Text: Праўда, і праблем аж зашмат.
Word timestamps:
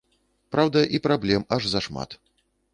Праўда, 0.55 0.79
і 0.97 1.01
праблем 1.05 1.47
аж 1.59 1.63
зашмат. 1.77 2.21